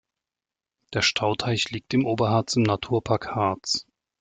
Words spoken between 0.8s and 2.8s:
Der Stauteich liegt im Oberharz im